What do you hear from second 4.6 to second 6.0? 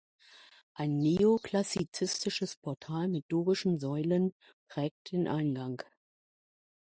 prägt den Eingang.